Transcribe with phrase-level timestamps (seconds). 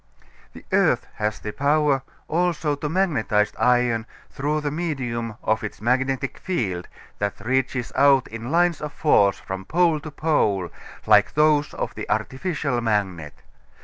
[0.53, 6.39] The earth has the power also to magnetize iron through the medium of its magnetic
[6.39, 6.87] field,
[7.19, 10.71] that reaches out in lines of force from pole to pole
[11.05, 13.43] like those of the artificial magnet.